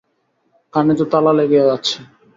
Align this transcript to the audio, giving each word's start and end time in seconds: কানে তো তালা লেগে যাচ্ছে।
কানে 0.73 0.93
তো 0.99 1.05
তালা 1.11 1.31
লেগে 1.33 1.59
যাচ্ছে। 1.65 1.97